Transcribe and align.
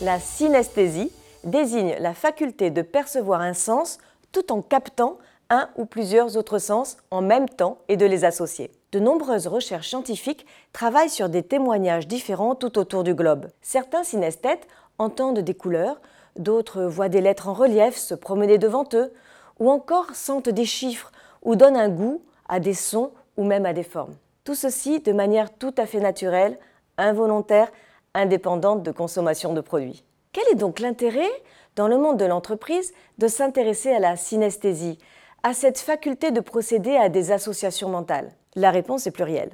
La 0.00 0.20
synesthésie 0.20 1.10
désigne 1.42 1.96
la 1.98 2.14
faculté 2.14 2.70
de 2.70 2.82
percevoir 2.82 3.40
un 3.40 3.52
sens 3.52 3.98
tout 4.30 4.52
en 4.52 4.62
captant 4.62 5.18
un 5.50 5.68
ou 5.76 5.86
plusieurs 5.86 6.36
autres 6.36 6.58
sens 6.58 6.98
en 7.10 7.20
même 7.20 7.48
temps 7.48 7.78
et 7.88 7.96
de 7.96 8.06
les 8.06 8.24
associer. 8.24 8.70
De 8.92 9.00
nombreuses 9.00 9.48
recherches 9.48 9.88
scientifiques 9.88 10.46
travaillent 10.72 11.10
sur 11.10 11.28
des 11.28 11.42
témoignages 11.42 12.06
différents 12.06 12.54
tout 12.54 12.78
autour 12.78 13.02
du 13.02 13.14
globe. 13.14 13.48
Certains 13.60 14.04
synesthètes 14.04 14.68
entendent 14.98 15.40
des 15.40 15.54
couleurs, 15.54 16.00
d'autres 16.36 16.84
voient 16.84 17.08
des 17.08 17.20
lettres 17.20 17.48
en 17.48 17.54
relief 17.54 17.96
se 17.96 18.14
promener 18.14 18.58
devant 18.58 18.88
eux, 18.94 19.12
ou 19.58 19.68
encore 19.68 20.14
sentent 20.14 20.48
des 20.48 20.64
chiffres 20.64 21.10
ou 21.42 21.56
donnent 21.56 21.76
un 21.76 21.88
goût 21.88 22.22
à 22.48 22.60
des 22.60 22.74
sons 22.74 23.10
ou 23.36 23.42
même 23.42 23.66
à 23.66 23.72
des 23.72 23.82
formes. 23.82 24.14
Tout 24.44 24.54
ceci 24.54 25.00
de 25.00 25.12
manière 25.12 25.52
tout 25.52 25.74
à 25.76 25.86
fait 25.86 26.00
naturelle, 26.00 26.56
involontaire, 26.98 27.68
indépendante 28.14 28.82
de 28.82 28.90
consommation 28.90 29.52
de 29.54 29.60
produits. 29.60 30.04
Quel 30.32 30.44
est 30.50 30.56
donc 30.56 30.80
l'intérêt 30.80 31.30
dans 31.76 31.88
le 31.88 31.98
monde 31.98 32.18
de 32.18 32.24
l'entreprise 32.24 32.92
de 33.18 33.28
s'intéresser 33.28 33.92
à 33.92 33.98
la 33.98 34.16
synesthésie, 34.16 34.98
à 35.42 35.54
cette 35.54 35.78
faculté 35.78 36.30
de 36.30 36.40
procéder 36.40 36.96
à 36.96 37.08
des 37.08 37.32
associations 37.32 37.88
mentales? 37.88 38.32
La 38.56 38.70
réponse 38.70 39.06
est 39.06 39.12
plurielle. 39.12 39.52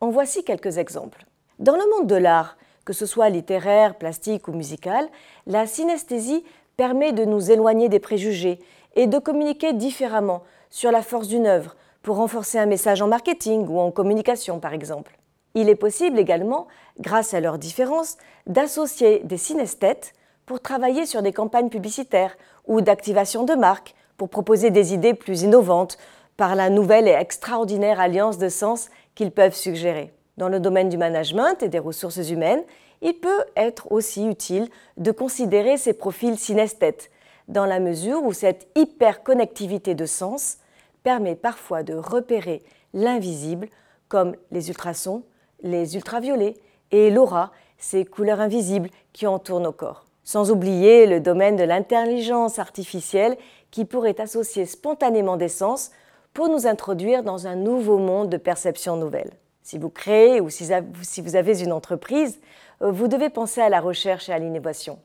En 0.00 0.10
voici 0.10 0.44
quelques 0.44 0.78
exemples. 0.78 1.24
Dans 1.58 1.76
le 1.76 1.88
monde 1.90 2.06
de 2.06 2.16
l'art, 2.16 2.56
que 2.84 2.92
ce 2.92 3.06
soit 3.06 3.28
littéraire, 3.28 3.96
plastique 3.96 4.48
ou 4.48 4.52
musical, 4.52 5.08
la 5.46 5.66
synesthésie 5.66 6.44
permet 6.76 7.12
de 7.12 7.24
nous 7.24 7.50
éloigner 7.50 7.88
des 7.88 8.00
préjugés 8.00 8.58
et 8.96 9.06
de 9.06 9.18
communiquer 9.18 9.72
différemment 9.72 10.42
sur 10.70 10.90
la 10.90 11.02
force 11.02 11.28
d'une 11.28 11.46
œuvre 11.46 11.76
pour 12.02 12.16
renforcer 12.16 12.58
un 12.58 12.66
message 12.66 13.02
en 13.02 13.08
marketing 13.08 13.66
ou 13.68 13.78
en 13.78 13.90
communication 13.90 14.58
par 14.58 14.72
exemple. 14.72 15.19
Il 15.54 15.68
est 15.68 15.74
possible 15.74 16.18
également, 16.18 16.68
grâce 17.00 17.34
à 17.34 17.40
leurs 17.40 17.58
différences, 17.58 18.16
d'associer 18.46 19.20
des 19.24 19.36
synesthètes 19.36 20.12
pour 20.46 20.60
travailler 20.60 21.06
sur 21.06 21.22
des 21.22 21.32
campagnes 21.32 21.68
publicitaires 21.68 22.36
ou 22.66 22.80
d'activation 22.80 23.44
de 23.44 23.54
marques 23.54 23.94
pour 24.16 24.28
proposer 24.28 24.70
des 24.70 24.94
idées 24.94 25.14
plus 25.14 25.42
innovantes 25.42 25.98
par 26.36 26.54
la 26.54 26.70
nouvelle 26.70 27.08
et 27.08 27.12
extraordinaire 27.12 28.00
alliance 28.00 28.38
de 28.38 28.48
sens 28.48 28.88
qu'ils 29.14 29.30
peuvent 29.30 29.54
suggérer. 29.54 30.12
Dans 30.36 30.48
le 30.48 30.60
domaine 30.60 30.88
du 30.88 30.96
management 30.96 31.62
et 31.62 31.68
des 31.68 31.78
ressources 31.78 32.30
humaines, 32.30 32.62
il 33.02 33.14
peut 33.14 33.44
être 33.56 33.90
aussi 33.92 34.26
utile 34.26 34.68
de 34.96 35.10
considérer 35.10 35.76
ces 35.76 35.92
profils 35.92 36.38
synesthètes, 36.38 37.10
dans 37.48 37.66
la 37.66 37.80
mesure 37.80 38.22
où 38.22 38.32
cette 38.32 38.68
hyperconnectivité 38.76 39.94
de 39.94 40.06
sens 40.06 40.58
permet 41.02 41.34
parfois 41.34 41.82
de 41.82 41.94
repérer 41.94 42.62
l'invisible 42.94 43.68
comme 44.08 44.34
les 44.50 44.68
ultrasons, 44.68 45.22
les 45.62 45.96
ultraviolets 45.96 46.56
et 46.90 47.10
l'aura, 47.10 47.50
ces 47.78 48.04
couleurs 48.04 48.40
invisibles 48.40 48.90
qui 49.12 49.26
entourent 49.26 49.60
nos 49.60 49.72
corps. 49.72 50.04
Sans 50.24 50.50
oublier 50.50 51.06
le 51.06 51.20
domaine 51.20 51.56
de 51.56 51.64
l'intelligence 51.64 52.58
artificielle 52.58 53.36
qui 53.70 53.84
pourrait 53.84 54.20
associer 54.20 54.66
spontanément 54.66 55.36
des 55.36 55.48
sens 55.48 55.90
pour 56.34 56.48
nous 56.48 56.66
introduire 56.66 57.22
dans 57.22 57.46
un 57.46 57.56
nouveau 57.56 57.98
monde 57.98 58.28
de 58.28 58.36
perception 58.36 58.96
nouvelle. 58.96 59.32
Si 59.62 59.78
vous 59.78 59.90
créez 59.90 60.40
ou 60.40 60.48
si 60.50 61.20
vous 61.20 61.36
avez 61.36 61.62
une 61.62 61.72
entreprise, 61.72 62.40
euh, 62.82 62.90
vous 62.90 63.08
devez 63.08 63.30
penser 63.30 63.60
à 63.60 63.68
la 63.68 63.80
recherche 63.80 64.28
et 64.28 64.32
à 64.32 64.38
l'innovation. 64.38 64.98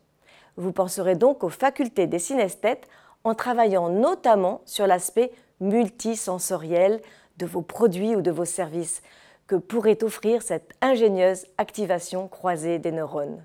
Vous 0.58 0.72
penserez 0.72 1.16
donc 1.16 1.44
aux 1.44 1.50
facultés 1.50 2.08
des 2.08 2.20
synesthètes 2.20 2.88
en 3.24 3.34
travaillant 3.34 3.90
notamment 3.90 4.62
sur 4.66 4.88
l'aspect 4.88 5.32
multisensoriel 5.60 7.02
de 7.38 7.46
vos 7.46 7.62
produits 7.62 8.16
ou 8.16 8.22
de 8.22 8.32
vos 8.32 8.46
services 8.46 9.02
que 9.48 9.56
pourrait 9.56 10.04
offrir 10.04 10.42
cette 10.42 10.72
ingénieuse 10.82 11.46
activation 11.58 12.28
croisée 12.28 12.80
des 12.80 12.92
neurones. 12.92 13.44